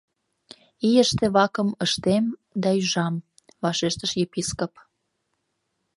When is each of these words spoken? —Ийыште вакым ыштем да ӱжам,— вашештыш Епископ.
—Ийыште 0.87 1.25
вакым 1.35 1.69
ыштем 1.85 2.25
да 2.61 2.69
ӱжам,— 2.81 3.15
вашештыш 3.63 4.11
Епископ. 4.25 4.73